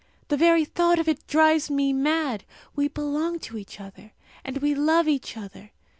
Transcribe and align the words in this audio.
The 0.29 0.35
very 0.35 0.65
thought 0.65 0.97
of 0.97 1.07
it 1.07 1.27
drives 1.27 1.69
me 1.69 1.93
mad. 1.93 2.43
We 2.75 2.87
belong 2.87 3.37
to 3.41 3.55
each 3.59 3.79
other, 3.79 4.13
and 4.43 4.57
we 4.57 4.73
love 4.73 5.07
each 5.07 5.37
other. 5.37 5.73